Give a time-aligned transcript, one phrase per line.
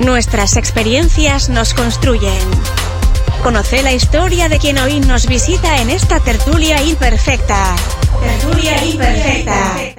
[0.00, 2.32] Nuestras experiencias nos construyen.
[3.44, 7.76] Conoce la historia de quien hoy nos visita en esta tertulia imperfecta.
[8.20, 9.94] Tertulia imperfecta.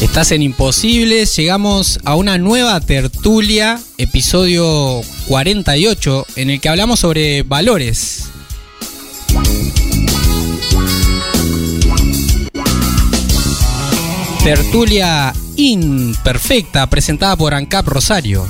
[0.00, 7.42] Estás en Imposibles, llegamos a una nueva tertulia, episodio 48, en el que hablamos sobre
[7.42, 8.29] valores.
[14.44, 18.46] Tertulia imperfecta, presentada por ANCAP Rosario.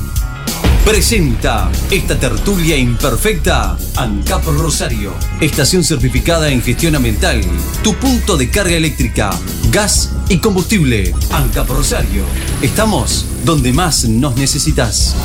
[0.84, 7.40] Presenta esta tertulia imperfecta ANCAP Rosario, estación certificada en gestión ambiental,
[7.82, 9.30] tu punto de carga eléctrica,
[9.72, 11.12] gas y combustible.
[11.32, 12.22] ANCAP Rosario,
[12.62, 15.16] estamos donde más nos necesitas.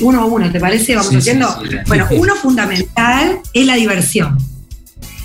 [0.00, 0.96] uno a uno, ¿te parece?
[0.96, 1.62] Vamos haciendo.
[1.88, 4.38] bueno, uno fundamental es la diversión.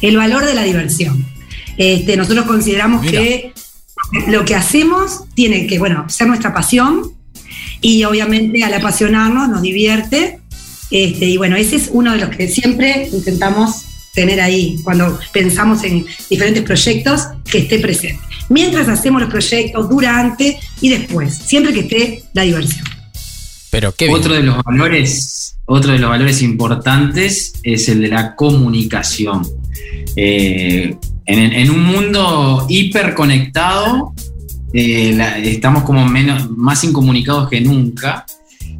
[0.01, 1.36] El valor de la diversión.
[1.77, 3.53] Este, nosotros consideramos que
[4.27, 7.11] lo que hacemos tiene que, bueno, ser nuestra pasión
[7.81, 10.39] y obviamente al apasionarnos nos divierte.
[10.89, 15.83] Este, y bueno, ese es uno de los que siempre intentamos tener ahí cuando pensamos
[15.83, 18.19] en diferentes proyectos que esté presente.
[18.49, 22.85] Mientras hacemos los proyectos, durante y después, siempre que esté la diversión.
[23.69, 28.35] Pero qué otro de los valores, otro de los valores importantes es el de la
[28.35, 29.45] comunicación.
[30.15, 30.95] Eh,
[31.27, 34.13] en, un mundo hiperconectado,
[34.73, 38.25] eh, estamos como menos, más incomunicados que nunca.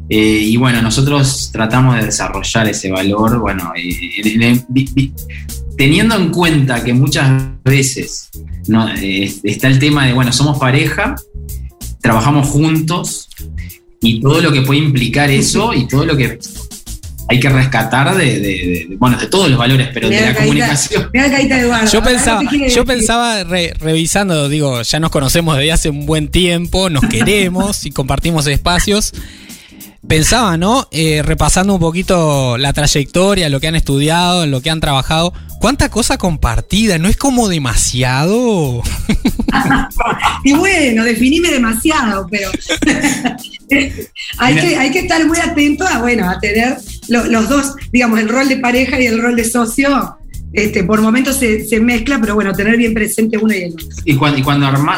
[0.08, 4.58] Eh, y bueno, nosotros tratamos de desarrollar ese valor, bueno, eh,
[5.76, 8.30] teniendo en cuenta que muchas veces
[9.42, 11.14] está el tema de, bueno, somos pareja,
[12.00, 13.28] trabajamos juntos
[14.00, 16.38] y todo lo que puede implicar eso y todo lo que
[17.30, 21.10] hay que rescatar de, bueno, de todos los valores, pero de la, comunicación.
[21.92, 27.04] Yo pensaba, yo pensaba revisando, digo, ya nos conocemos desde hace un buen tiempo, nos
[27.10, 29.12] queremos y compartimos espacios.
[30.06, 30.88] Pensaba, ¿no?
[30.90, 35.34] Eh, repasando un poquito la trayectoria, lo que han estudiado, lo que han trabajado.
[35.60, 36.98] ¿Cuánta cosa compartida?
[36.98, 38.82] ¿No es como demasiado?
[40.44, 42.48] y bueno, definime demasiado, pero
[44.38, 46.78] hay, que, hay que estar muy atento a, bueno, a tener
[47.08, 50.17] los dos, digamos, el rol de pareja y el rol de socio
[50.52, 53.86] este, por momentos se, mezcla, pero bueno, tener bien presente uno y el otro.
[54.04, 54.42] Y cuando,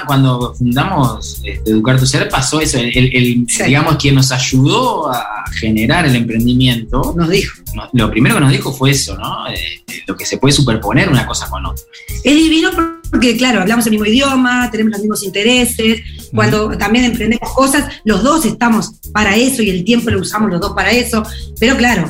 [0.07, 2.79] cuando, fundamos este, Educar tu Ser, pasó eso.
[2.79, 7.15] El, Digamos, quien nos ayudó a generar el emprendimiento.
[7.17, 7.59] Nos dijo.
[7.93, 9.47] lo primero que nos dijo fue eso, ¿no?
[9.49, 11.83] Este, lo que se puede superponer una cosa con otra.
[12.23, 12.71] Es divino
[13.11, 16.01] porque, claro, hablamos el mismo idioma, tenemos los mismos intereses.
[16.33, 20.61] Cuando también emprendemos cosas, los dos estamos para eso y el tiempo lo usamos los
[20.61, 21.25] dos para eso.
[21.59, 22.09] Pero claro,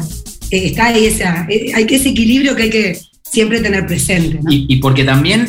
[0.51, 4.41] eh, está ahí esa, eh, hay que ese equilibrio que hay que siempre tener presente.
[4.49, 5.47] Y, porque también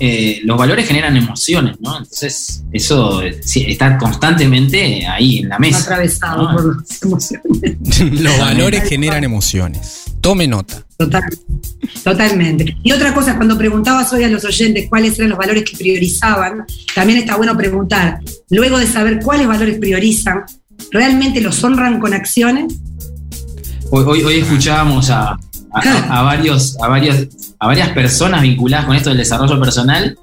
[0.00, 1.98] eh, los valores generan emociones, ¿no?
[1.98, 5.78] Entonces, eso está constantemente ahí en la mesa.
[5.78, 7.42] Atravesado por las emociones.
[8.22, 10.04] los valores generan emociones.
[10.20, 10.84] Tome nota.
[12.04, 12.76] totalmente.
[12.82, 16.64] Y otra cosa, cuando preguntabas hoy a los oyentes cuáles eran los valores que priorizaban,
[16.94, 18.20] también está bueno preguntar,
[18.50, 20.44] luego de saber cuáles valores priorizan,
[20.90, 22.74] ¿realmente los honran con acciones?
[23.90, 25.36] Hoy, hoy, hoy escuchábamos a,
[25.84, 27.28] a, varios, a, varios,
[27.58, 30.18] a varias personas vinculadas con esto del desarrollo personal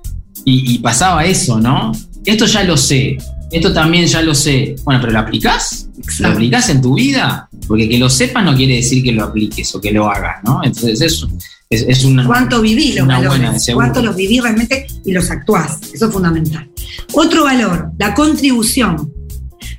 [0.45, 1.91] y, pasaba eso, ¿no?
[2.25, 3.17] Esto ya lo sé,
[3.51, 4.75] esto también ya lo sé.
[4.83, 5.88] Bueno, pero ¿lo aplicás?
[6.19, 7.47] ¿Lo aplicás en tu vida?
[7.67, 10.61] Porque que lo sepas no quiere decir que lo apliques o que lo hagas, ¿no?
[10.63, 11.29] Entonces eso
[11.69, 12.25] es, es una...
[12.25, 13.69] ¿Cuánto viví los valores?
[13.73, 15.79] ¿Cuánto los viví realmente y los actuás?
[15.94, 16.69] Eso es fundamental.
[17.13, 19.11] Otro valor, la contribución.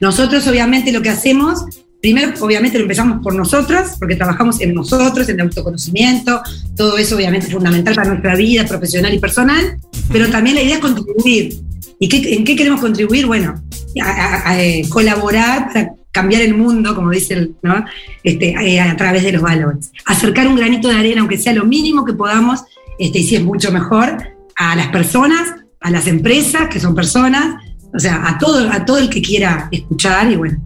[0.01, 1.65] Nosotros obviamente lo que hacemos
[2.05, 6.43] primero, obviamente, lo empezamos por nosotros, porque trabajamos en nosotros, en el autoconocimiento,
[6.77, 9.79] todo eso obviamente es fundamental para nuestra vida profesional y personal,
[10.13, 11.55] pero también la idea es contribuir.
[11.99, 13.25] ¿Y en qué queremos contribuir?
[13.25, 13.55] Bueno,
[14.03, 17.83] a, eh, colaborar para cambiar el mundo, como dice el, ¿no?
[18.23, 19.91] este, eh, a, través de los valores.
[20.05, 22.65] Acercar un granito de arena, aunque sea lo mínimo que podamos,
[22.99, 24.19] este, y si es mucho mejor,
[24.57, 27.65] a las personas, a las empresas, que son personas,
[27.95, 30.59] o sea, a todo, a todo el que quiera escuchar y bueno,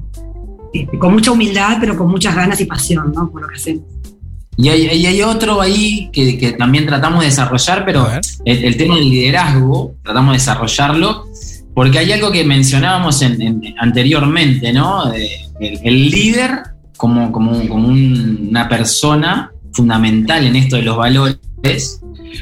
[0.72, 3.30] este, con mucha humildad, pero con muchas ganas y pasión, ¿no?
[3.30, 3.84] Por lo que hacemos.
[4.60, 8.08] Y hay, otro ahí que, también tratamos de desarrollar, pero
[8.44, 11.28] el, tema del liderazgo, tratamos de desarrollarlo,
[11.74, 13.22] porque hay algo que mencionábamos
[13.78, 15.12] anteriormente, ¿no?
[15.12, 16.62] El, líder
[16.96, 21.38] como, como, como una persona fundamental en esto de los valores,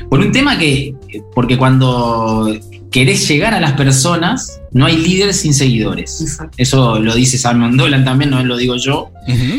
[0.09, 0.95] por un tema que,
[1.35, 2.49] porque cuando
[2.97, 6.39] querés llegar a las personas, no hay líderes sin seguidores.
[6.57, 9.13] Eso lo dice Simon Dolan también, no lo digo yo.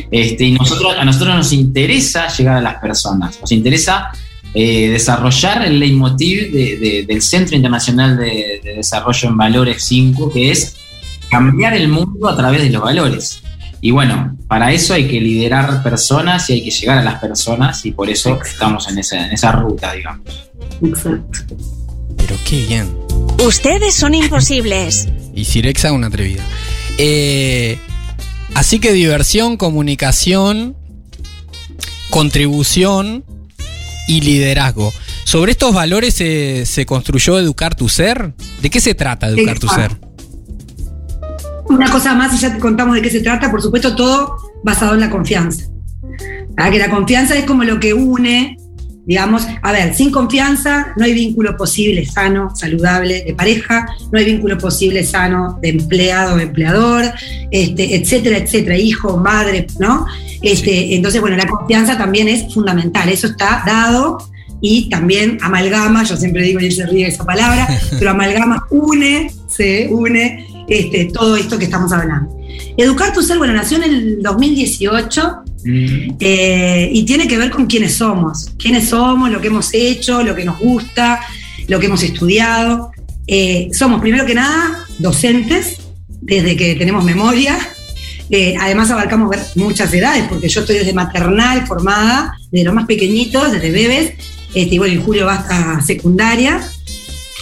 [0.09, 4.09] este, y nosotros, a nosotros nos interesa llegar a las personas, nos interesa
[4.55, 10.75] eh, desarrollar el leitmotiv del Centro Internacional de, Desarrollo en Valores 5, que es
[11.29, 13.43] cambiar el mundo a través de los valores.
[13.81, 17.85] Y bueno, para eso hay que liderar personas y hay que llegar a las personas
[17.85, 20.49] y por eso estamos en esa, en esa ruta, digamos.
[20.81, 21.55] Exacto.
[22.27, 22.97] Pero qué bien.
[23.45, 25.07] Ustedes son imposibles.
[25.33, 26.41] Y Sirexa una atrevida.
[26.97, 27.77] Eh,
[28.55, 30.75] así que diversión, comunicación,
[32.09, 33.23] contribución
[34.07, 34.91] y liderazgo.
[35.25, 38.33] ¿Sobre estos valores se, construyó Educar tu Ser?
[38.63, 39.95] ¿De qué se trata Educar tu Ser?
[41.69, 44.95] Una cosa más, y ya te contamos de qué se trata, por supuesto, todo basado
[44.95, 45.65] en la confianza.
[46.17, 48.57] Que la confianza es como lo que une
[49.07, 54.25] Digamos, a ver, sin confianza no hay vínculo posible sano, saludable de pareja, no hay
[54.25, 57.05] vínculo posible sano de empleado, empleador,
[57.49, 60.05] este, etcétera, etcétera, hijo, madre, ¿no?
[60.41, 64.17] Este, Entonces, bueno, la confianza también es fundamental, eso está dado
[64.59, 67.65] y también amalgama, yo siempre digo y se ríe esa palabra,
[67.97, 72.37] pero amalgama une, se une este, todo esto que estamos hablando.
[72.75, 77.95] Educar tu ser, bueno, nació en el 2018 eh, y tiene que ver con quiénes
[77.95, 81.19] somos, quiénes somos, lo que hemos hecho, lo que nos gusta,
[81.67, 82.91] lo que hemos estudiado.
[83.27, 85.77] Eh, somos, primero que nada, docentes,
[86.21, 87.57] desde que tenemos memoria.
[88.29, 93.51] Eh, además abarcamos muchas edades, porque yo estoy desde maternal formada, de los más pequeñitos,
[93.51, 94.13] desde bebés,
[94.53, 96.61] este, y bueno, en julio va hasta secundaria.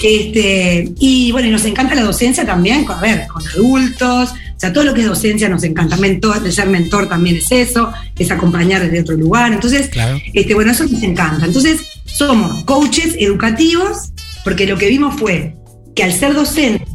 [0.04, 4.72] Este, y bueno, y nos encanta la docencia también, a ver, con adultos, o sea,
[4.72, 5.98] todo lo que es docencia nos encanta.
[5.98, 9.52] Mentor, ser mentor también es eso, es acompañar desde otro lugar.
[9.52, 9.90] Entonces,
[10.34, 11.46] este, bueno, eso nos encanta.
[11.46, 14.14] Entonces, somos coaches educativos,
[14.46, 15.58] porque lo que vimos fue
[15.94, 16.86] que al ser docente,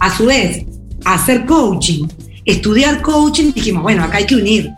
[0.00, 0.64] a su vez,
[1.04, 2.06] hacer coaching,
[2.46, 4.70] estudiar coaching, dijimos, bueno, acá hay que unir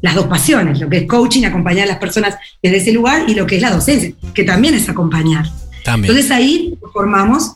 [0.00, 3.34] las dos pasiones, lo que es coaching, acompañar a las personas desde ese lugar, y
[3.34, 5.46] lo que es la docencia, que también es acompañar.
[5.86, 7.54] Entonces ahí formamos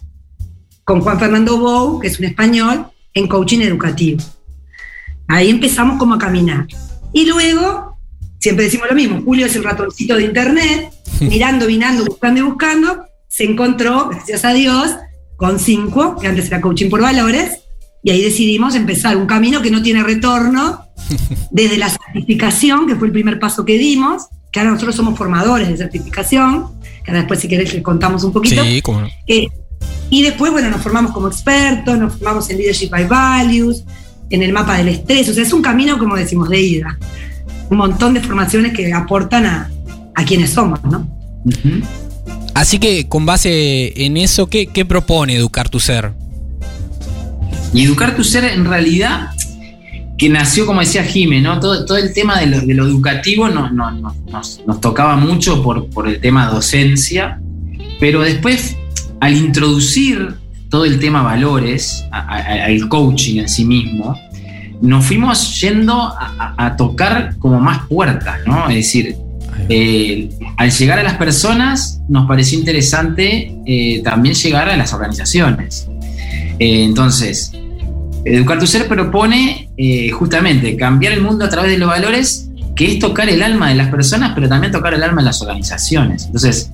[0.84, 2.86] con Juan Fernando Bou, que es un español,
[3.16, 4.22] en coaching educativo.
[5.26, 6.66] Ahí empezamos como a caminar.
[7.12, 7.98] Y luego,
[8.38, 13.04] siempre decimos lo mismo, Julio es el ratoncito de internet, mirando, vinando, buscando y buscando,
[13.26, 14.94] se encontró, gracias a Dios,
[15.36, 17.60] con cinco, que antes era coaching por valores,
[18.02, 20.84] y ahí decidimos empezar un camino que no tiene retorno,
[21.50, 25.68] desde la certificación, que fue el primer paso que dimos, que ahora nosotros somos formadores
[25.68, 28.62] de certificación, que ahora después si querés les contamos un poquito.
[28.62, 29.08] Sí, cómo no.
[29.26, 29.48] Eh,
[30.10, 33.84] y después, bueno, nos formamos como expertos, nos formamos en Leadership by Values,
[34.30, 36.98] en el mapa del estrés, o sea, es un camino, como decimos, de ida.
[37.70, 39.70] Un montón de formaciones que aportan a,
[40.24, 41.06] quienes somos, ¿no?
[42.54, 46.12] Así que con base en eso, ¿qué, propone Educar tu Ser?
[47.74, 49.28] Y Educar tu Ser en realidad,
[50.16, 51.60] que nació, como decía Jimé, ¿no?
[51.60, 56.48] Todo, todo el tema de lo, educativo nos, nos, tocaba mucho por, por el tema
[56.48, 57.40] docencia,
[58.00, 58.76] pero después
[59.20, 60.34] al introducir
[60.68, 64.18] todo el tema valores, al coaching en sí mismo,
[64.80, 68.68] nos fuimos yendo a, tocar como más puertas, ¿no?
[68.68, 69.16] Es decir,
[69.68, 75.88] eh, al llegar a las personas nos pareció interesante eh, también llegar a las organizaciones.
[76.58, 77.52] Eh, entonces,
[78.24, 79.70] Educar tu Ser propone
[80.12, 83.76] justamente cambiar el mundo a través de los valores que es tocar el alma de
[83.76, 86.26] las personas, pero también tocar el alma de las organizaciones.
[86.26, 86.72] Entonces,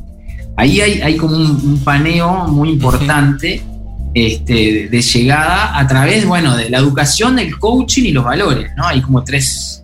[0.63, 3.63] ahí hay, como un, paneo muy importante
[4.15, 8.87] este, de, llegada a través, bueno, de la educación, del coaching y los valores, ¿no?
[8.87, 9.83] Hay como tres,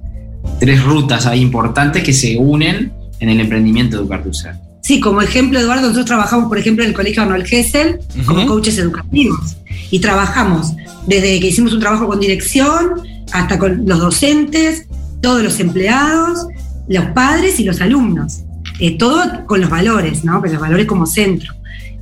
[0.61, 4.55] tres rutas ahí importantes que se unen en el emprendimiento de Educar tu Ser.
[4.83, 8.79] Sí, como ejemplo, Eduardo, nosotros trabajamos, por ejemplo, en el Colegio Arnold Gessel como coaches
[8.79, 9.57] educativos
[9.91, 10.75] y trabajamos
[11.07, 14.87] desde que hicimos un trabajo con dirección hasta con los docentes,
[15.21, 16.47] todos los empleados,
[16.89, 18.45] los padres y los alumnos.
[18.79, 20.41] Eh, todo con los valores, ¿no?
[20.41, 21.55] Con los valores como centro.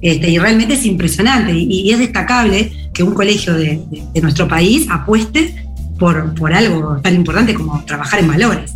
[0.02, 3.80] Este, y realmente es impresionante y, es destacable que un colegio de,
[4.20, 5.66] nuestro país apueste
[5.98, 8.72] por, por algo tan importante como trabajar en valores.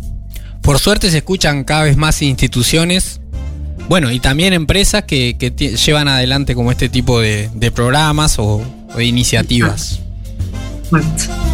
[0.61, 3.21] Por suerte se escuchan cada vez más instituciones,
[3.87, 5.35] bueno, y también empresas que,
[5.85, 8.63] llevan adelante como este tipo de, programas o,
[8.95, 10.01] de iniciativas.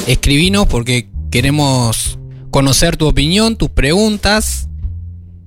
[0.07, 2.19] Escribinos porque queremos
[2.51, 4.67] conocer tu opinión, tus preguntas,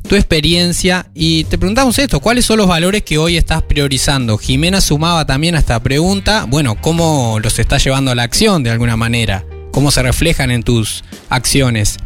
[0.09, 4.39] tu experiencia y te preguntamos esto, ¿cuáles son los valores que hoy estás priorizando?
[4.39, 8.71] Jimena sumaba también a esta pregunta, bueno, ¿cómo los estás llevando a la acción de
[8.71, 9.45] alguna manera?
[9.73, 11.97] ¿Cómo se reflejan en tus acciones?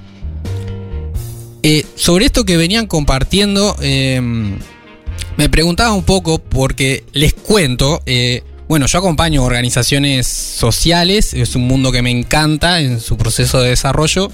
[1.62, 4.58] Eh, sobre esto que venían compartiendo, em,
[5.36, 11.66] me preguntaba un poco porque les cuento, eh, bueno, yo acompaño organizaciones sociales, es un
[11.66, 14.30] mundo que me encanta en su proceso de desarrollo.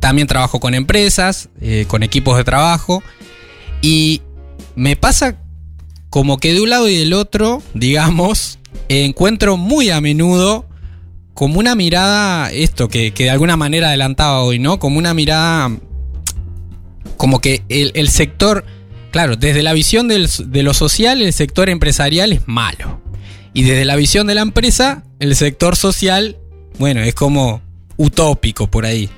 [0.00, 3.02] También trabajo con empresas, eh, con equipos de trabajo.
[3.80, 4.20] Y
[4.76, 5.38] me pasa
[6.10, 8.58] como que de un lado y del otro, digamos,
[8.88, 10.66] encuentro muy a menudo
[11.34, 14.78] como una mirada, esto que, de alguna manera adelantaba hoy, ¿no?
[14.78, 15.70] Como una mirada,
[17.16, 18.64] como que el sector
[19.12, 23.00] Claro, desde la visión de lo social, el sector empresarial es malo.
[23.52, 26.38] Y desde la visión de la empresa, el sector social,
[26.78, 27.60] bueno, es como
[27.98, 29.10] utópico por ahí.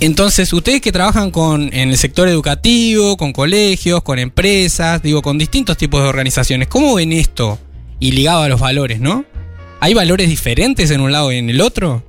[0.00, 5.36] Entonces, ustedes que trabajan con, en el sector educativo, con colegios, con empresas, digo, con
[5.36, 7.58] distintos tipos de organizaciones, ¿cómo ven esto?
[7.98, 9.26] Y ligado a los valores, ¿no?
[9.80, 12.02] ¿Hay valores diferentes en un lado y en el otro?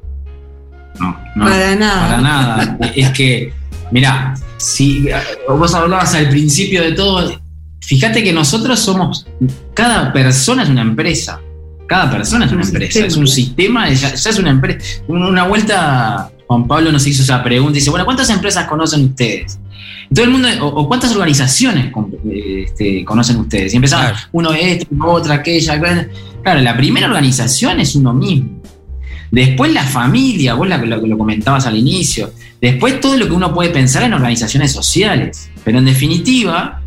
[0.98, 1.44] No, no.
[1.44, 2.02] Para nada.
[2.02, 2.78] Para nada.
[2.96, 3.54] es que
[3.92, 5.08] Mira, si
[5.48, 7.40] vos hablabas al principio de todo,
[7.82, 9.28] fíjate que nosotros somos,
[9.74, 11.40] cada persona es una empresa.
[11.88, 15.02] Cada persona es una empresa, es un sistema, ya, es una empresa.
[15.10, 19.60] Una vuelta, Juan Pablo nos hizo esa pregunta y dice, bueno, ¿cuántas empresas conocen ustedes?
[20.14, 21.92] Todo el mundo, o, cuántas organizaciones
[22.32, 23.74] este, conocen ustedes?
[23.74, 25.80] Y empezamos, uno este, otra, aquella.
[26.42, 28.62] Claro, la primera organización es uno mismo.
[29.32, 32.34] Después la familia, vos lo, lo, comentabas al inicio.
[32.60, 35.50] Después todo lo que uno puede pensar en organizaciones sociales.
[35.64, 36.82] Pero en definitiva,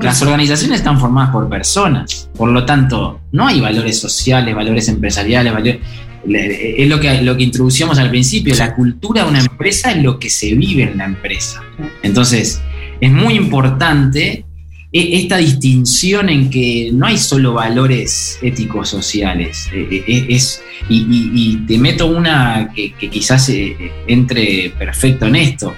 [0.00, 2.28] las organizaciones están formadas por personas.
[2.36, 5.78] Por lo tanto, no hay valores sociales, valores empresariales, valores...
[6.26, 8.54] Es lo que, lo que introducimos al principio.
[8.56, 11.62] La cultura de una empresa es lo que se vive en la empresa.
[12.02, 12.62] Entonces,
[13.00, 14.46] es muy importante
[14.94, 21.78] esta distinción en que no hay solo valores éticos sociales, e, e, es, y, te
[21.78, 25.74] meto una que, quizás eh, entre perfecto en esto.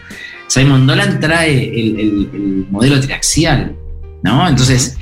[0.49, 3.75] Simon Dolan trae el, modelo triaxial,
[4.23, 4.47] ¿no?
[4.47, 4.99] Entonces,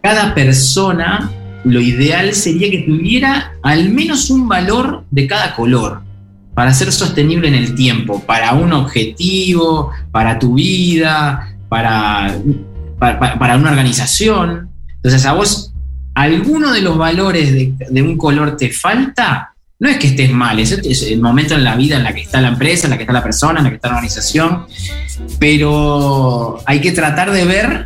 [0.00, 1.32] cada persona,
[1.64, 6.02] lo ideal sería que tuviera al menos un valor de cada color
[6.54, 12.38] para ser sostenible en el tiempo, para un objetivo, para tu vida, para
[12.98, 14.70] para, una organización.
[14.96, 15.72] Entonces, a vos,
[16.14, 20.72] alguno de los valores de, un color te falta, no es que estés mal, es,
[21.02, 23.12] el momento en la vida en la que está la empresa, en la que está
[23.12, 24.66] la persona, en la que está la organización,
[25.38, 27.84] pero hay que tratar de ver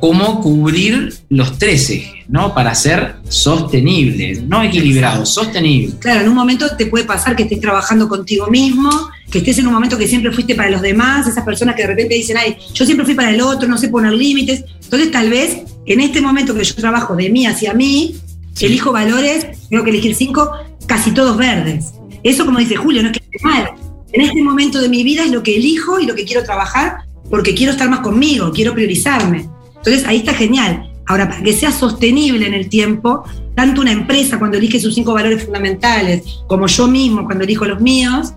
[0.00, 2.54] cómo cubrir los tres ejes, ¿no?
[2.54, 5.94] Para ser sostenible, no equilibrado, sostenible.
[5.98, 8.90] Claro, en un momento te puede pasar que estés trabajando contigo mismo,
[9.30, 11.88] que estés en un momento que siempre fuiste para los demás, esas personas que de
[11.88, 14.64] repente dicen, ay, yo siempre fui para el otro, no sé poner límites.
[14.84, 18.16] Entonces, tal vez en este momento que yo trabajo de mí hacia mí,
[18.60, 20.50] elijo valores, tengo que elegir cinco,
[20.86, 21.92] casi todos verdes.
[22.22, 23.70] Eso, como dice Julio, no es que esté mal.
[24.12, 27.06] En este momento de mi vida es lo que elijo y lo que quiero trabajar
[27.30, 29.48] porque quiero estar más conmigo, quiero priorizarme.
[29.86, 30.90] Entonces ahí está genial.
[31.06, 33.22] Ahora, para que sea sostenible en el tiempo,
[33.54, 37.80] tanto una empresa cuando elige sus cinco valores fundamentales, como yo mismo cuando elijo los
[37.80, 38.32] míos,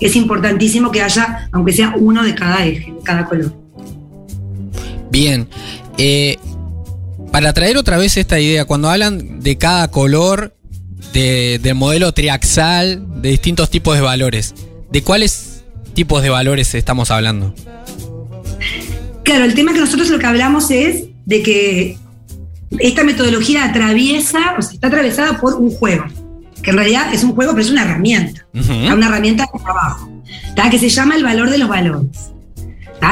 [0.00, 3.54] es importantísimo que haya, aunque sea uno de cada eje, de cada color.
[5.10, 5.46] Bien.
[5.98, 6.38] Eh,
[7.30, 10.56] para traer otra vez esta idea, cuando hablan de cada color,
[11.12, 14.54] de, del modelo triaxal, de distintos tipos de valores,
[14.90, 17.54] ¿de cuáles tipos de valores estamos hablando?
[19.24, 21.98] Claro, el tema que nosotros lo que hablamos es de que
[22.78, 26.04] esta metodología atraviesa, o sea, está atravesada por un juego,
[26.62, 30.10] que en realidad es un juego, pero es una herramienta, una herramienta de trabajo,
[30.70, 32.32] que se llama el valor de los valores.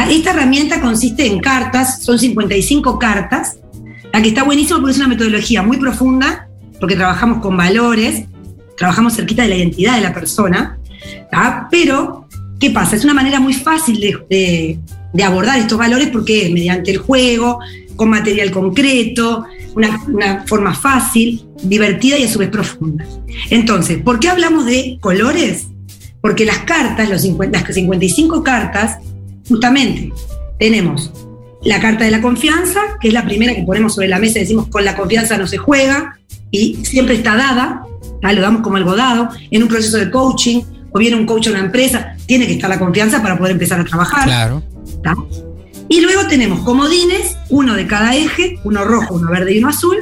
[0.09, 3.59] Esta herramienta consiste en cartas, son 55 cartas,
[4.13, 6.49] la que está buenísimo porque es una metodología muy profunda,
[6.81, 8.25] porque trabajamos con valores,
[8.77, 10.79] trabajamos cerquita de la identidad de la persona,
[11.71, 12.27] pero
[12.59, 12.97] ¿qué pasa?
[12.97, 14.79] Es una manera muy fácil de,
[15.23, 17.59] abordar estos valores porque mediante el juego,
[17.97, 23.05] con material concreto, una, forma fácil, divertida y a su vez profunda.
[23.51, 25.67] Entonces, ¿por qué hablamos de colores?
[26.21, 28.99] Porque las cartas, los las 55 cartas,
[29.49, 30.13] justamente
[30.59, 31.13] tenemos
[31.65, 34.69] la carta de la confianza, que es la primera que ponemos sobre la mesa decimos
[34.69, 36.19] con la confianza no se juega
[36.51, 37.83] y siempre está dada,
[38.23, 41.51] lo damos como algo dado, en un proceso de coaching o viene un coach a
[41.51, 44.25] una empresa, tiene que estar la confianza para poder empezar a trabajar.
[44.25, 44.63] Claro.
[45.89, 49.99] Y luego tenemos comodines, uno de cada eje, uno rojo, uno verde y uno azul,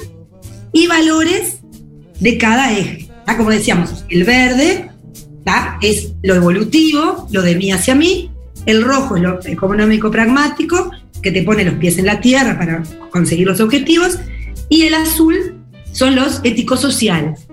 [0.73, 1.61] y valores
[2.21, 3.09] de cada eje.
[3.37, 4.91] Como decíamos, el verde
[5.83, 8.31] es lo evolutivo, lo de mí hacia mí,
[8.67, 10.91] el rojo es lo económico pragmático,
[11.23, 14.19] que te pone los pies en la tierra para conseguir los objetivos,
[14.69, 15.57] y el azul
[15.93, 17.47] son los éticos sociales.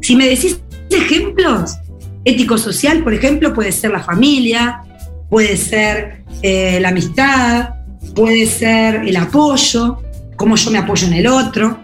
[0.00, 1.76] Si me decís ejemplos,
[2.24, 4.82] ético social, por ejemplo, puede ser la familia,
[5.28, 7.70] puede ser eh, la amistad,
[8.14, 9.98] puede ser el apoyo,
[10.36, 11.80] cómo yo me apoyo en el otro.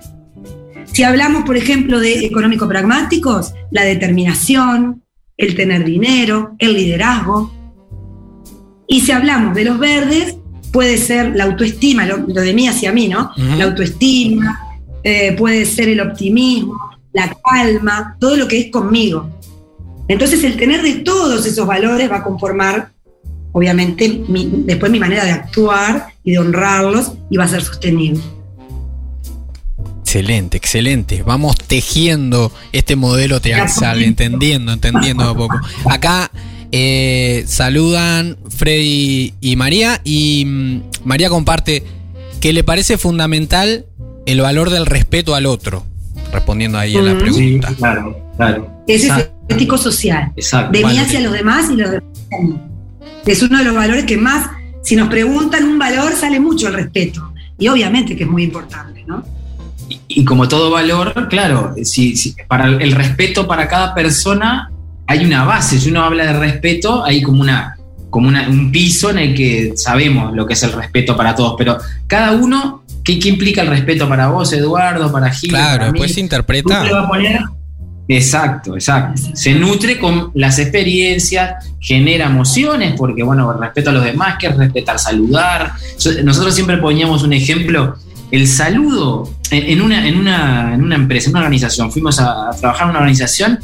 [0.92, 5.02] Si hablamos, por ejemplo, de económico pragmáticos, la determinación,
[5.36, 7.52] el tener dinero, el liderazgo.
[8.86, 10.36] Y si hablamos de los verdes,
[10.70, 13.30] puede ser la autoestima, lo, de mí hacia mí, ¿no?
[13.36, 14.60] La autoestima,
[15.02, 16.78] eh, puede ser el optimismo,
[17.12, 19.28] la calma, todo lo que es conmigo.
[20.08, 22.91] Entonces el tener de todos esos valores va a conformar,
[23.52, 28.20] obviamente, después mi manera de actuar y de honrarlos va a ser sostenible.
[30.00, 31.22] Excelente, excelente.
[31.22, 35.58] Vamos tejiendo este modelo teatral, entendiendo, entendiendo a poco.
[35.88, 36.30] Acá
[36.70, 41.82] eh, saludan Freddy y María y mm, María comparte
[42.40, 43.86] que le parece fundamental
[44.26, 45.86] el valor del respeto al otro,
[46.30, 47.68] respondiendo ahí a la pregunta.
[47.70, 48.70] Sí, claro, claro.
[48.86, 50.32] Ese es ético social.
[50.36, 50.78] Exacto.
[50.78, 52.10] De mí hacia los demás y los demás
[53.26, 54.50] Es uno de los valores que más,
[54.82, 57.32] si nos preguntan un valor, sale mucho el respeto.
[57.58, 59.24] Y obviamente que es muy importante, ¿no?
[60.08, 64.70] Y, como todo valor, claro, si, para el respeto para cada persona
[65.06, 65.78] hay una base.
[65.78, 67.76] Si uno habla de respeto, hay como una
[68.12, 71.78] como un piso en el que sabemos lo que es el respeto para todos, pero
[72.06, 75.48] cada uno, ¿qué, implica el respeto para vos, Eduardo, para Gil?
[75.48, 76.84] Claro, después se interpreta.
[78.08, 79.22] Exacto, exacto.
[79.34, 84.56] Se nutre con las experiencias, genera emociones, porque bueno, respeto a los demás, que es
[84.56, 85.72] respetar, saludar.
[86.24, 87.96] Nosotros siempre poníamos un ejemplo,
[88.30, 92.84] el saludo en una, en una, en una empresa, en una organización, fuimos a, trabajar
[92.84, 93.58] en una organización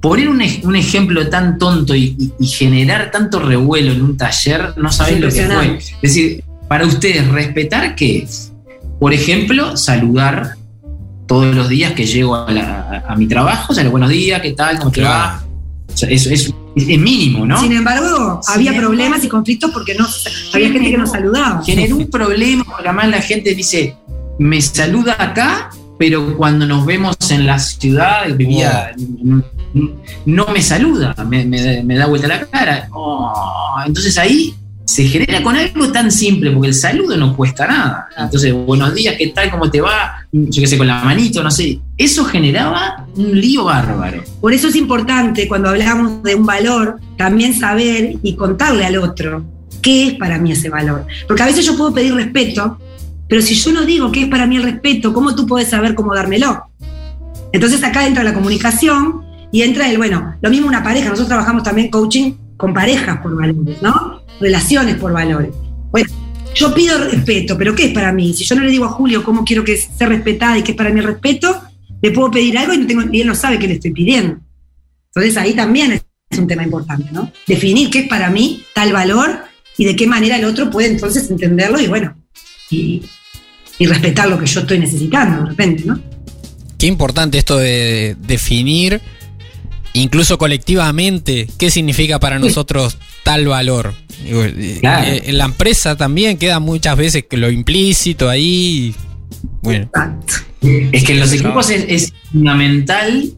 [0.00, 5.20] poner un, un, ejemplo tan tonto y, generar tanto revuelo en un taller, no sabéis
[5.20, 5.78] lo que fue.
[5.78, 8.52] Es decir, para ustedes, ¿respetar qué es?
[9.00, 10.56] Por ejemplo, saludar
[11.26, 14.78] todos los días que llego a, mi trabajo, o sea, buenos días, ¿qué tal?
[14.78, 15.42] ¿Cómo te va?
[15.92, 17.60] O sea, eso es, mínimo, ¿no?
[17.60, 20.06] Sin embargo, había problemas y conflictos porque no
[20.52, 21.62] había gente que no saludaba.
[21.64, 23.96] Generó un problema, porque además la gente dice,
[24.38, 28.92] me saluda acá, pero cuando nos vemos en la ciudad, vivía,
[30.26, 32.88] no me saluda, me, da vuelta la cara.
[32.92, 34.54] Oh, entonces ahí
[34.84, 38.08] se genera con algo tan simple, porque el saludo no cuesta nada.
[38.18, 39.50] Entonces, buenos días, ¿qué tal?
[39.50, 40.26] ¿Cómo te va?
[40.30, 41.80] Yo qué sé, con la manito, no sé.
[41.96, 44.22] Eso generaba un lío bárbaro.
[44.40, 49.44] Por eso es importante cuando hablamos de un valor, también saber y contarle al otro
[49.80, 51.06] qué es para mí ese valor.
[51.26, 52.78] Porque a veces yo puedo pedir respeto,
[53.28, 55.94] pero si yo no digo qué es para mí el respeto, ¿cómo tú puedes saber
[55.94, 56.64] cómo dármelo?
[57.52, 61.62] Entonces acá entra la comunicación y entra el, bueno, lo mismo una pareja, nosotros trabajamos
[61.62, 64.13] también coaching con parejas por valores, ¿no?
[64.40, 65.50] Relaciones por valores.
[65.90, 66.08] Bueno,
[66.54, 68.32] yo pido respeto, pero ¿qué es para mí?
[68.32, 70.76] Si yo no le digo a Julio cómo quiero que sea respetada y qué es
[70.76, 71.62] para mí el respeto,
[72.00, 74.38] le puedo pedir algo y, no tengo, y él no sabe qué le estoy pidiendo.
[75.06, 77.32] Entonces ahí también es un tema importante, ¿no?
[77.46, 79.44] Definir qué es para mí tal valor
[79.76, 82.16] y de qué manera el otro puede entonces entenderlo y bueno,
[82.70, 83.02] y,
[83.78, 86.00] y respetar lo que yo estoy necesitando de repente, ¿no?
[86.78, 89.00] Qué importante esto de definir
[89.94, 93.94] incluso colectivamente, qué significa para nosotros tal valor.
[94.24, 98.94] Eh, eh, en la empresa también queda muchas veces que lo implícito ahí.
[99.62, 99.90] Bueno.
[100.60, 103.30] Es que en los equipos es, fundamental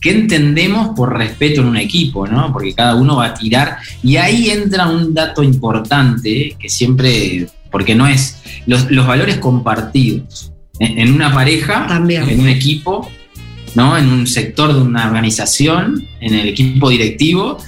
[0.00, 2.52] que entendemos por respeto en un equipo, ¿no?
[2.52, 3.78] Porque cada uno va a tirar.
[4.02, 10.52] Y ahí entra un dato importante que siempre, porque no es los, los valores compartidos.
[10.78, 13.08] en, una pareja, en un equipo,
[13.74, 13.96] ¿no?
[13.96, 17.58] en un sector de una organización, en el equipo directivo.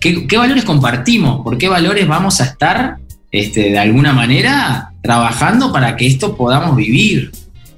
[0.00, 1.42] ¿Qué, valores compartimos?
[1.42, 2.98] ¿Por qué valores vamos a estar
[3.32, 7.32] este, de alguna manera trabajando para que esto podamos vivir?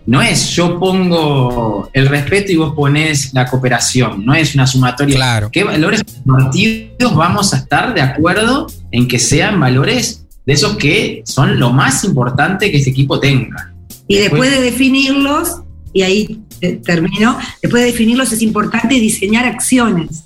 [0.07, 5.17] No es yo pongo el respeto y vos ponés la cooperación, no es una sumatoria.
[5.17, 5.51] Claro.
[5.53, 11.23] ¿Qué valores compartidos vamos a estar de acuerdo en que sean valores de esos que
[11.27, 13.75] son lo más importante que este equipo tenga?
[14.07, 15.61] Y después de definirlos,
[15.93, 16.41] y ahí
[16.85, 20.25] termino, después de definirlos es importante diseñar acciones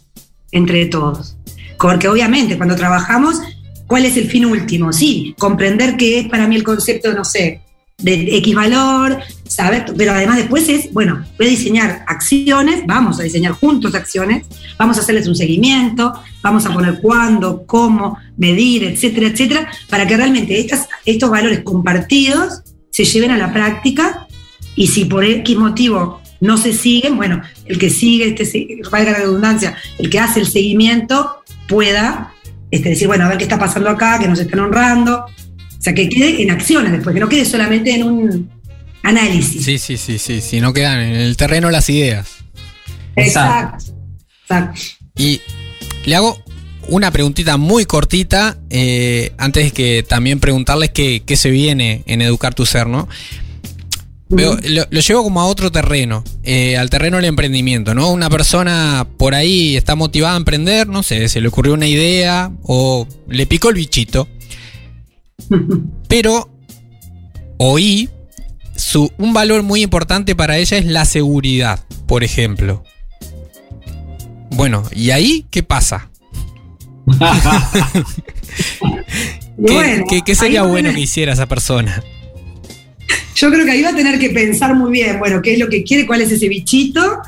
[0.51, 1.37] entre todos.
[1.79, 3.41] Porque obviamente cuando trabajamos,
[3.87, 4.93] ¿cuál es el fin último?
[4.93, 7.61] Sí, comprender qué es para mí el concepto, no sé,
[7.99, 13.23] de X valor, saber, pero además después es, bueno, voy a diseñar acciones, vamos a
[13.23, 14.47] diseñar juntos acciones,
[14.79, 20.17] vamos a hacerles un seguimiento, vamos a poner cuándo, cómo, medir, etcétera, etcétera, para que
[20.17, 20.67] realmente
[21.05, 24.27] estos valores compartidos se lleven a la práctica
[24.75, 29.19] y si por X motivo no se siguen, bueno, el que sigue, este, valga la
[29.19, 32.35] redundancia, el que hace el seguimiento pueda
[32.73, 35.25] este, decir, bueno, a ver qué está pasando acá, que nos están honrando.
[35.27, 38.51] O sea, que quede en acciones después, que no quede solamente en un
[39.05, 39.65] análisis.
[39.65, 42.29] Sí, sí, sí, sí, si no quedan en el terreno las ideas.
[43.15, 43.93] Exacto.
[44.43, 44.81] Exacto.
[45.17, 45.41] Y
[46.05, 46.43] le hago
[46.89, 52.53] una preguntita muy cortita, eh, antes de que también preguntarles qué, se viene en Educar
[52.53, 53.09] tu Ser, ¿no?
[54.33, 58.11] Lo, llevo como a otro terreno, eh, al terreno del emprendimiento, ¿no?
[58.11, 62.51] Una persona por ahí está motivada a emprender, no sé, se le ocurrió una idea
[62.63, 64.29] o le picó el bichito.
[66.09, 66.51] Pero
[67.59, 68.09] oí
[68.77, 72.85] su, un valor muy importante para ella es la seguridad, por ejemplo.
[74.51, 76.11] Bueno, ¿y ahí qué pasa?
[80.25, 82.03] ¿Qué, sería bueno que hiciera esa persona?
[83.35, 85.69] Yo creo que ahí va a tener que pensar muy bien, bueno, qué es lo
[85.69, 87.19] que quiere, cuál es ese bichito,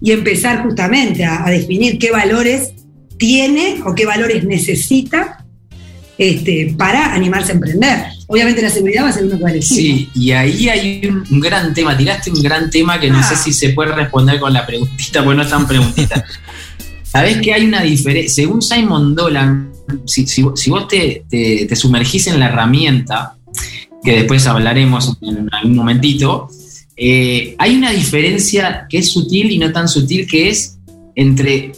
[0.00, 2.72] y empezar justamente a, definir qué valores
[3.18, 5.44] tiene o qué valores necesita
[6.16, 8.04] este, para animarse a emprender.
[8.26, 11.96] Obviamente la seguridad va a ser uno que Sí, y ahí hay un, gran tema,
[11.96, 13.36] tiraste un gran tema que no sé ah.
[13.36, 16.24] si se puede responder con la preguntita, porque no es tan preguntita.
[17.02, 19.72] Sabés que hay una diferencia, según Simon Dolan,
[20.06, 21.24] si, vos te,
[21.74, 23.36] sumergís en la herramienta,
[24.02, 26.48] que después hablaremos en algún momentito,
[26.96, 30.78] eh, hay una diferencia que es sutil y no tan sutil, que es
[31.14, 31.72] entre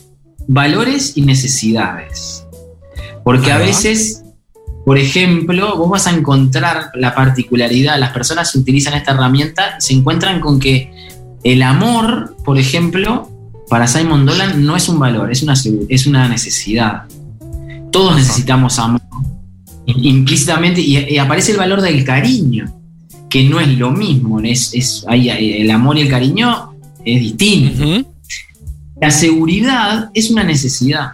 [0.48, 2.44] valores y necesidades.
[3.24, 4.24] Porque a veces,
[4.84, 9.94] por ejemplo, vos vas a encontrar la particularidad, las personas que utilizan esta herramienta se
[9.94, 10.92] encuentran con que
[11.44, 13.28] el amor, por ejemplo,
[13.68, 15.54] para Simon Dolan no es un valor, es una,
[15.88, 17.04] es una necesidad.
[17.90, 19.00] Todos necesitamos amor,
[19.86, 22.72] implícitamente, y, aparece el valor del cariño,
[23.28, 28.08] que no es lo mismo, es, es el amor y el cariño es distinto.
[29.00, 31.12] La seguridad es una necesidad.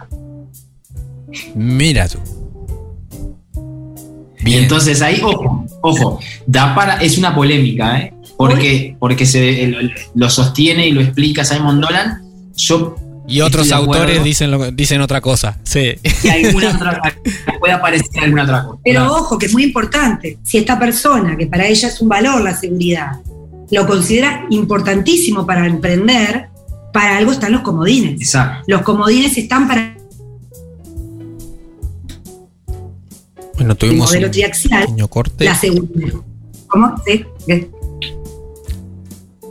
[1.55, 2.19] Mira tú.
[4.41, 4.63] Bien.
[4.63, 8.13] Entonces ahí, ojo, ojo, da para, es una polémica, ¿eh?
[8.37, 9.73] Porque, porque se,
[10.15, 12.21] lo sostiene y lo explica Simon Dolan,
[13.29, 15.57] y otros autores dicen, dicen otra cosa.
[15.63, 15.95] Sí.
[17.59, 18.81] puede aparecer alguna otra cosa.
[18.83, 20.39] Pero ojo, que es muy importante.
[20.43, 23.21] Si esta persona, que para ella es un valor la seguridad,
[23.71, 26.49] lo considera importantísimo para emprender,
[26.91, 28.19] para algo están los comodines.
[28.19, 28.63] Exacto.
[28.67, 29.95] Los comodines están para.
[33.55, 35.45] Bueno, tuvimos el modelo triaxial, corte.
[35.45, 36.13] La seguridad.
[36.67, 36.95] ¿Cómo?
[37.05, 37.25] Sí.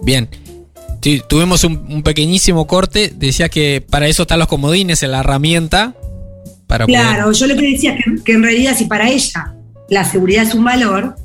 [0.02, 0.28] Bien
[1.00, 3.12] tuvimos un, pequeñísimo corte.
[3.14, 5.94] Decía que para eso están los comodines en la herramienta.
[6.66, 9.54] Para claro, yo le decía que, en realidad si para ella
[9.88, 11.16] la seguridad es un valor,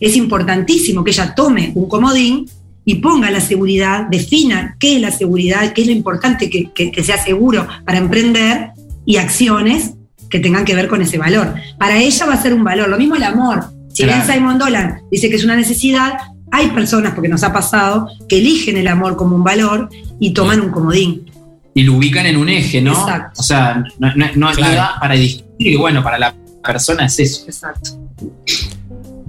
[0.00, 2.46] es importantísimo que ella tome un comodín
[2.84, 7.22] y ponga la seguridad, defina qué es la seguridad, qué es lo importante que, sea
[7.22, 8.70] seguro para emprender
[9.04, 9.92] y acciones
[10.30, 11.54] que tengan que ver con ese valor.
[11.78, 12.88] Para ella va a ser un valor.
[12.88, 13.66] Lo mismo el amor.
[13.92, 16.14] Si bien Simon Dolan dice que es una necesidad,
[16.58, 20.60] hay personas, porque nos ha pasado, que eligen el amor como un valor y toman
[20.60, 21.30] un comodín.
[21.74, 22.92] Y lo ubican en un eje, ¿no?
[22.92, 23.40] Exacto.
[23.40, 27.44] O sea, no, no, ayuda para distinguir, bueno, para la persona es eso.
[27.46, 27.90] Exacto.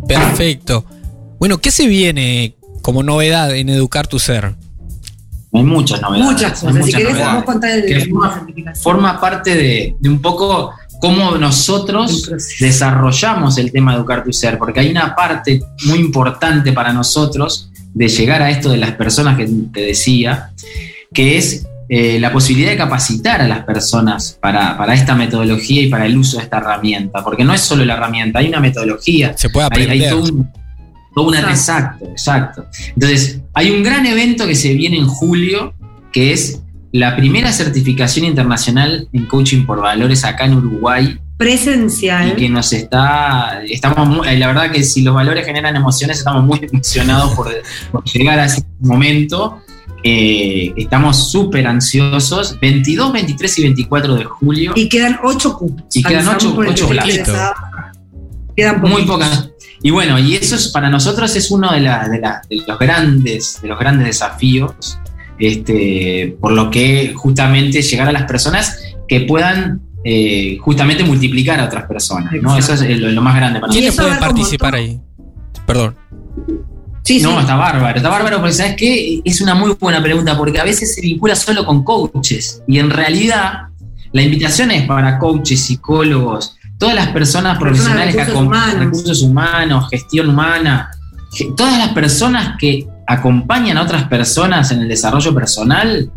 [0.08, 0.86] Perfecto.
[1.39, 4.56] Bueno, ¿qué se viene como novedad en Educar tu Ser?
[5.54, 6.32] Hay muchas novedades.
[6.32, 6.86] Muchas cosas.
[6.86, 8.12] si querés, contar el,
[8.76, 14.58] forma, parte de, de, un poco cómo nosotros desarrollamos el tema de Educar tu Ser,
[14.58, 19.38] porque hay una parte muy importante para nosotros de llegar a esto de las personas
[19.38, 20.52] que te decía,
[21.14, 26.06] que es eh, la posibilidad de capacitar a las personas para, esta metodología y para
[26.06, 29.36] el uso de esta herramienta, porque no es solo la herramienta, hay una metodología.
[29.36, 30.04] Se puede aprender.
[30.04, 32.66] Hay, todo, un, exacto, exacto.
[32.90, 35.74] Entonces, hay un gran evento que se viene en julio,
[36.12, 41.19] que es la primera certificación internacional en coaching por valores acá en Uruguay.
[41.38, 42.30] Presencial.
[42.30, 46.60] Y que nos está, estamos, la verdad que si los valores generan emociones, estamos muy
[46.71, 47.49] emocionados por,
[48.04, 49.62] llegar a ese momento.
[50.04, 52.60] Eh, estamos súper ansiosos.
[52.60, 54.73] 22, 23 y 24 de julio.
[54.75, 55.95] Y quedan 8 cupos.
[55.95, 56.56] Y quedan 8
[58.56, 59.49] Quedan muy pocas.
[59.82, 63.80] Y bueno, y eso es para nosotros es uno de, de, los grandes, de los
[63.80, 64.99] grandes desafíos,
[65.39, 71.65] este, por lo que justamente llegar a las personas que puedan eh, justamente multiplicar a
[71.65, 72.58] otras personas, ¿no?
[72.58, 73.95] Eso es lo, más grande para nosotros.
[73.95, 74.99] ¿Quiénes pueden participar ahí?
[75.65, 75.95] Perdón.
[77.04, 80.60] Sí, no, está bárbaro, está bárbaro porque sabes qué, es una muy buena pregunta porque
[80.60, 83.69] a veces se vincula solo con coaches y en realidad
[84.12, 90.30] la invitación es para coaches, psicólogos, todas las personas profesionales que acompañan recursos humanos, gestión
[90.30, 90.91] humana,
[91.58, 96.12] todas las personas que acompañan a otras personas en el desarrollo personal,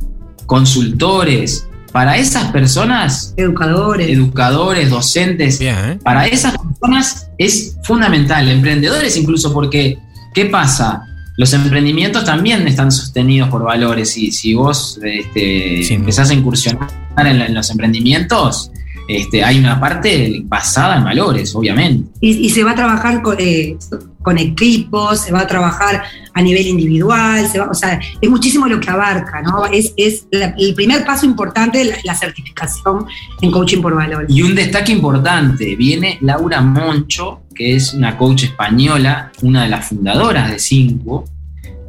[0.44, 5.98] consultores, para esas personas, educadores, educadores, docentes, ¿eh?
[6.02, 9.96] para esas personas es fundamental, emprendedores incluso, porque
[10.34, 11.02] ¿qué pasa?
[11.38, 17.54] Los emprendimientos también están sostenidos por valores y si vos este, empezás a incursionar en
[17.54, 18.70] los emprendimientos,
[19.08, 22.10] este, hay una parte basada en valores, obviamente.
[22.20, 23.76] Y, se va a trabajar eh,
[24.22, 26.02] con, equipos, se va a trabajar
[26.34, 29.66] a nivel individual, o sea, es muchísimo lo que abarca, ¿no?
[29.66, 33.06] Es, el primer paso importante la, la, certificación
[33.40, 34.28] en coaching por valores.
[34.30, 39.88] Y un destaque importante, viene Laura Moncho, que es una coach española, una de las
[39.88, 41.24] fundadoras de Cinco,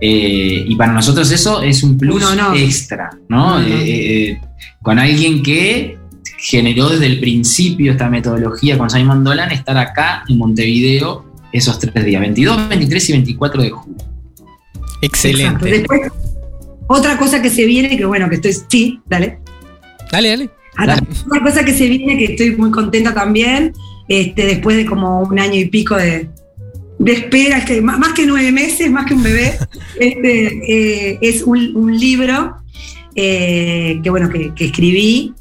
[0.05, 2.21] eh, y para nosotros eso es un plus
[2.55, 3.61] extra, ¿no?
[3.61, 4.37] Eh,
[4.81, 5.97] con alguien que
[6.37, 12.03] generó desde el principio esta metodología con Simon Dolan estar acá en Montevideo esos tres
[12.03, 13.97] días, 22, 23 y 24 de julio.
[15.01, 15.69] Excelente.
[15.69, 16.11] Después,
[16.87, 19.39] otra cosa que se viene, que bueno, que estoy, sí, dale.
[20.11, 20.49] Dale, dale.
[21.27, 23.73] Otra cosa que se viene, que estoy muy contenta también,
[24.07, 26.29] este, después de como un año y pico de,
[27.05, 29.57] espera, que más, que nueve meses, más que un bebé,
[29.99, 32.57] este, eh, es un, libro
[33.15, 35.33] eh, que bueno, que, que escribí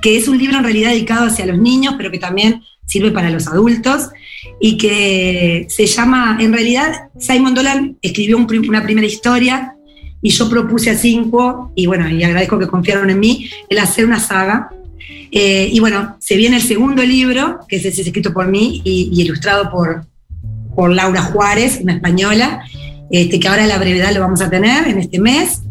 [0.00, 3.30] que es un libro en realidad dedicado hacia los niños, pero que también sirve para
[3.30, 4.10] los adultos,
[4.60, 9.74] y que se llama, en realidad, Simon Dolan escribió una primera historia
[10.20, 14.04] y yo propuse a cinco, y bueno, y agradezco que confiaron en mí, el hacer
[14.04, 14.70] una saga.
[15.30, 19.70] Eh, y bueno, se viene el segundo libro, que es, escrito por mí y, ilustrado
[19.70, 20.06] por,
[20.74, 22.64] por Laura Juárez, una española,
[23.10, 25.62] este, que ahora la brevedad lo vamos a tener en este mes.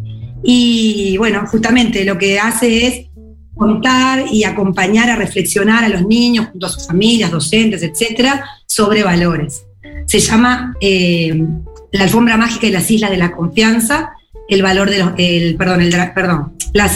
[0.42, 3.06] Y bueno, justamente lo que hace es
[3.54, 8.44] contar y acompañar a reflexionar a los niños junto a sus familias, docentes, etcétera,
[8.78, 9.66] sobre valores.
[10.06, 11.44] Se llama eh,
[11.90, 14.12] La alfombra mágica y las islas de la confianza,
[14.48, 16.88] el valor de los, el, perdón, el, perdón, la,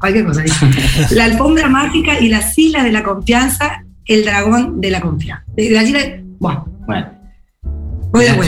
[0.00, 0.42] cualquier cosa,
[1.10, 5.44] la alfombra mágica y las islas de la confianza, el dragón de la confianza.
[5.54, 6.66] De, de, bueno.
[6.86, 7.08] bueno.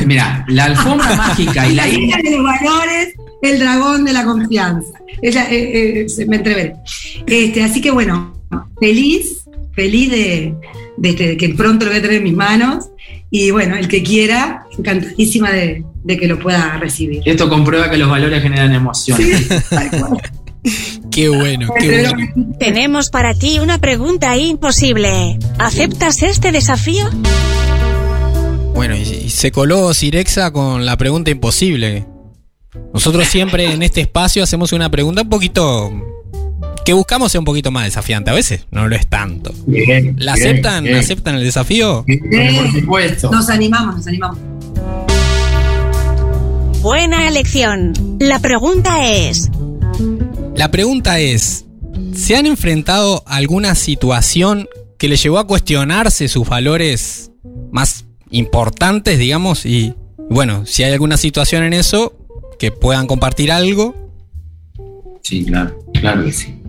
[0.07, 4.99] Mira, la alfombra mágica y la isla de los valores el dragón de la confianza.
[5.21, 6.77] Ella, eh, eh, me entreveré.
[7.27, 8.35] Este, así que bueno,
[8.81, 10.55] feliz, feliz de,
[11.03, 12.91] que pronto lo voy a tener en mis manos.
[13.31, 17.23] Y bueno, el que quiera, encantadísima de, que lo pueda recibir.
[17.25, 19.49] Esto comprueba que los valores generan emociones.
[21.11, 22.57] Qué bueno, qué bueno.
[22.59, 25.39] Tenemos para ti una pregunta imposible.
[25.59, 27.09] ¿Aceptas este desafío?
[28.75, 32.07] Bueno, y, y se coló Cirexa con la pregunta imposible.
[32.93, 35.91] Nosotros siempre en este espacio hacemos una pregunta un poquito
[36.91, 38.33] que buscamos ser un poquito más desafiante.
[38.33, 39.55] A veces no lo es tanto.
[40.17, 40.93] ¿La aceptan?
[40.93, 42.05] ¿Aceptan el desafío?
[42.05, 43.31] por supuesto.
[43.31, 44.39] Nos animamos, nos animamos.
[46.83, 47.93] Buena elección.
[48.19, 49.53] La pregunta es.
[50.57, 51.65] La pregunta es:
[52.13, 57.31] ¿se han enfrentado a alguna situación que les llevó a cuestionarse sus valores
[57.71, 59.65] más importantes, digamos?
[59.65, 59.95] Y
[60.29, 62.17] bueno, si hay alguna situación en eso,
[62.59, 63.95] que puedan compartir algo.
[65.23, 66.60] Sí, claro, claro que sí.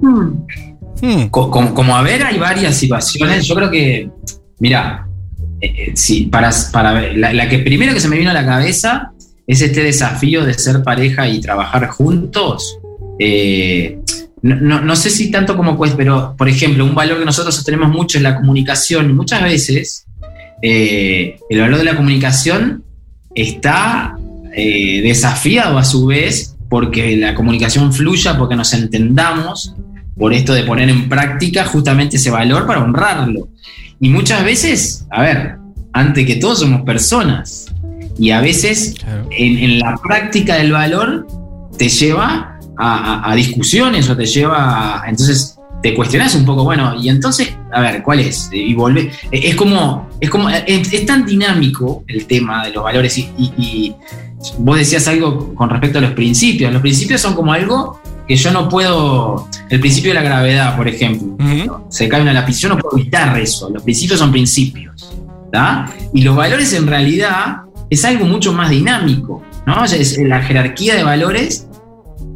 [0.00, 1.28] Hmm.
[1.30, 3.46] Como, a ver, hay varias situaciones.
[3.46, 4.10] Yo creo que,
[4.60, 5.06] mira,
[5.60, 9.12] eh, eh, para, para la, que primero que se me vino a la cabeza
[9.46, 12.78] es este desafío de ser pareja y trabajar juntos.
[13.18, 13.98] Eh,
[14.42, 18.18] no, sé si tanto como pues, pero por ejemplo, un valor que nosotros sostenemos mucho
[18.18, 19.14] es la comunicación.
[19.14, 20.06] Muchas veces
[20.60, 22.84] el valor de la comunicación
[23.34, 24.16] está
[24.54, 29.74] eh, desafiado a su vez porque la comunicación fluya, porque nos entendamos,
[30.16, 33.50] por esto de poner en práctica justamente ese valor para honrarlo.
[34.00, 35.56] Y muchas veces, a ver,
[35.92, 37.66] ante que todos somos personas.
[38.18, 38.94] Y a veces
[39.30, 41.26] en, la práctica del valor
[41.76, 47.10] te lleva a, discusiones o te lleva a, entonces te cuestionas un poco, bueno, y
[47.10, 48.48] entonces, a ver, ¿cuál es?
[48.50, 49.10] Y volver.
[49.30, 53.94] Es como, es como, es, tan dinámico el tema de los valores y,
[54.58, 56.72] vos decías algo con respecto a los principios.
[56.72, 59.48] Los principios son como algo que yo no puedo.
[59.68, 61.36] El principio de la gravedad, por ejemplo.
[61.88, 63.70] Se cae una lápiz, yo no puedo evitar eso.
[63.70, 65.12] Los principios son principios.
[66.14, 69.42] Y los valores en realidad es algo mucho más dinámico.
[69.66, 69.84] ¿no?
[69.84, 71.68] Es la jerarquía de valores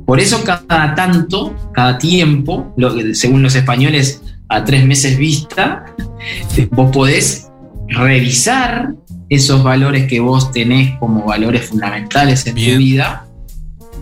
[0.06, 2.72] por eso cada tanto, cada tiempo,
[3.12, 5.96] según los españoles, a tres meses vista,
[6.70, 7.45] vos podés
[7.88, 8.94] revisar
[9.28, 13.26] esos valores que vos tenés como valores fundamentales en tu vida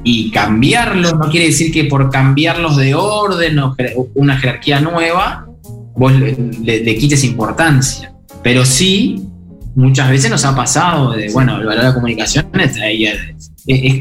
[0.03, 1.15] y cambiarlos.
[1.15, 3.75] No quiere decir que por cambiarlos de orden o
[4.15, 5.47] una jerarquía nueva,
[5.97, 8.13] vos le, quites importancia.
[8.43, 9.23] Pero sí,
[9.75, 12.77] muchas veces nos ha pasado de, bueno, el valor de la comunicación es,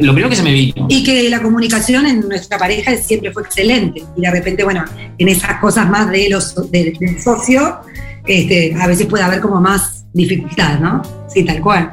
[0.01, 0.87] lo primero que se me vino.
[0.89, 4.03] Y que la comunicación en nuestra pareja siempre fue excelente.
[4.17, 4.83] Y de repente, bueno,
[5.17, 7.79] en esas cosas más de los, del socio,
[8.25, 11.01] este, a veces puede haber como más dificultad, ¿no?
[11.27, 11.89] Sí, tal cual.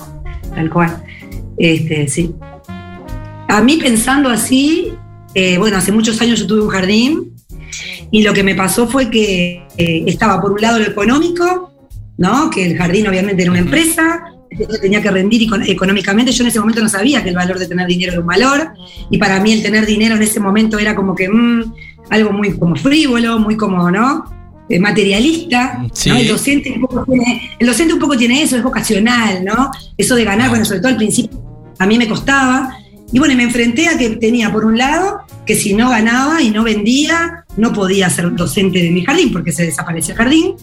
[0.54, 1.02] Tal cual.
[1.58, 2.34] Este, sí.
[3.48, 4.92] A mí pensando así,
[5.34, 7.34] eh, bueno, hace muchos años yo tuve un jardín
[8.10, 11.72] y lo que me pasó fue que eh, estaba por un lado lo económico,
[12.18, 12.50] ¿no?
[12.50, 14.24] Que el jardín obviamente era una empresa,
[14.80, 16.32] tenía que rendir económicamente.
[16.32, 18.72] Yo en ese momento no sabía que el valor de tener dinero era un valor.
[19.10, 21.72] Y para mí el tener dinero en ese momento era como que mm,
[22.10, 24.39] algo muy como frívolo, muy como, ¿no?
[24.70, 25.84] Eh, materialista.
[26.04, 29.68] El, docente un poco tiene, el docente un poco tiene eso, es vocacional, ¿no?
[29.98, 31.42] Eso de ganar, bueno, sobre todo al principio
[31.80, 32.78] a mí me costaba.
[33.12, 36.50] Y bueno, me enfrenté a que tenía por un lado que si no ganaba y
[36.50, 40.54] no vendía, no podía ser docente de mi jardín porque se desaparece el jardín.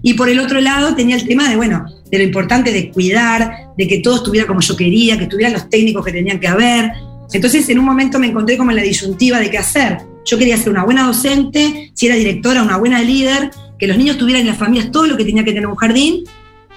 [0.00, 3.68] Y por el otro lado tenía el tema de, bueno, de lo importante de cuidar,
[3.76, 6.92] de que todo estuviera como yo quería, que estuvieran los técnicos que tenían que haber.
[7.32, 9.98] Entonces en un momento me encontré como en la disyuntiva de qué hacer.
[10.24, 14.18] Yo quería ser una buena docente, si era directora, una buena líder, que los niños
[14.18, 16.24] tuvieran en las familias todo lo que tenía que tener un jardín,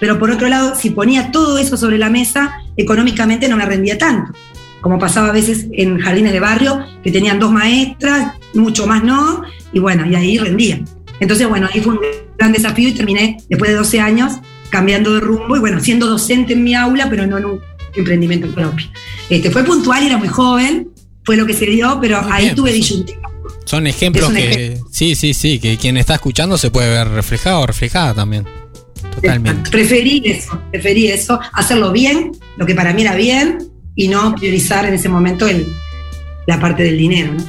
[0.00, 3.96] pero por otro lado, si ponía todo eso sobre la mesa, económicamente no me rendía
[3.96, 4.32] tanto.
[4.80, 9.42] Como pasaba a veces en jardines de barrio, que tenían dos maestras, mucho más no,
[9.72, 10.80] y bueno, y ahí rendía.
[11.20, 12.00] Entonces, bueno, ahí fue un
[12.36, 14.32] gran desafío y terminé, después de 12 años,
[14.68, 17.60] cambiando de rumbo y bueno, siendo docente en mi aula, pero no en un
[17.94, 18.86] emprendimiento propio.
[19.30, 20.90] Este, fue puntual y era muy joven,
[21.24, 23.25] fue lo que se dio, pero ahí tuve pues disyuntiva.
[23.66, 27.66] Son ejemplos que, sí, sí, sí, que quien está escuchando se puede ver reflejado o
[27.66, 28.46] reflejada también.
[29.14, 29.70] Totalmente.
[29.70, 33.58] Preferí eso, preferí eso, hacerlo bien, lo que para mí era bien,
[33.96, 35.66] y no priorizar en ese momento el,
[36.46, 37.32] la parte del dinero.
[37.34, 37.44] ¿no?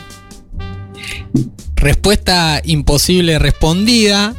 [1.76, 4.34] Respuesta imposible respondida.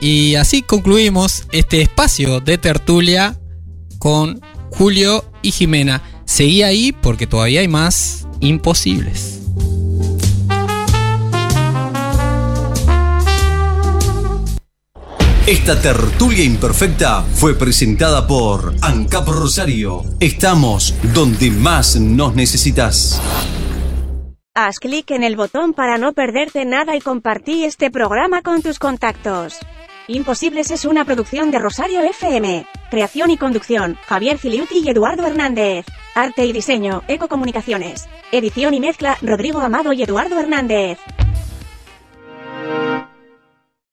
[0.00, 3.38] Y así concluimos este espacio de tertulia
[3.98, 6.02] con Julio y Jimena.
[6.26, 9.43] Seguí ahí porque todavía hay más imposibles.
[15.46, 20.02] Esta tertulia imperfecta fue presentada por ANCAP Rosario.
[20.18, 23.20] Estamos donde más nos necesitas.
[24.54, 28.78] Haz clic en el botón para no perderte nada y compartí este programa con tus
[28.78, 29.58] contactos.
[30.08, 32.64] Imposibles es una producción de Rosario FM.
[32.90, 35.84] Creación y conducción, Javier Filiuti y Eduardo Hernández.
[36.14, 38.06] Arte y diseño, Ecocomunicaciones.
[38.32, 40.98] Edición y mezcla, Rodrigo Amado y Eduardo Hernández.